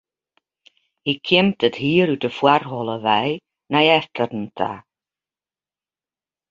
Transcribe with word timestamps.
Hy 1.05 1.13
kjimt 1.27 1.59
it 1.67 1.75
hier 1.81 2.09
út 2.13 2.23
de 2.23 2.29
foarholle 2.37 2.97
wei 3.07 3.31
nei 3.71 3.87
efteren 3.99 4.45
ta. 4.57 4.71